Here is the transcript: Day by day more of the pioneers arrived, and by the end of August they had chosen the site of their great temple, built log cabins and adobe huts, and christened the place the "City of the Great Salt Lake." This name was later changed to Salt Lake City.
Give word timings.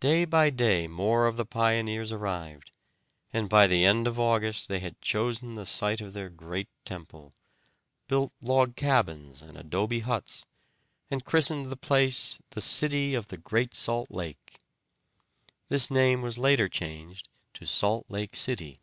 Day 0.00 0.24
by 0.24 0.50
day 0.50 0.88
more 0.88 1.28
of 1.28 1.36
the 1.36 1.46
pioneers 1.46 2.10
arrived, 2.10 2.72
and 3.32 3.48
by 3.48 3.68
the 3.68 3.84
end 3.84 4.08
of 4.08 4.18
August 4.18 4.66
they 4.66 4.80
had 4.80 5.00
chosen 5.00 5.54
the 5.54 5.64
site 5.64 6.00
of 6.00 6.14
their 6.14 6.28
great 6.28 6.68
temple, 6.84 7.32
built 8.08 8.32
log 8.42 8.74
cabins 8.74 9.40
and 9.40 9.56
adobe 9.56 10.00
huts, 10.00 10.44
and 11.12 11.24
christened 11.24 11.66
the 11.66 11.76
place 11.76 12.40
the 12.50 12.60
"City 12.60 13.14
of 13.14 13.28
the 13.28 13.38
Great 13.38 13.72
Salt 13.72 14.10
Lake." 14.10 14.58
This 15.68 15.92
name 15.92 16.22
was 16.22 16.38
later 16.38 16.68
changed 16.68 17.28
to 17.54 17.64
Salt 17.64 18.06
Lake 18.08 18.34
City. 18.34 18.80